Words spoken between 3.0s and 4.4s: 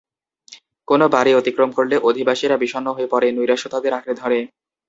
পড়ে, নৈরাশ্য তাদের আঁকড়ে ধরে।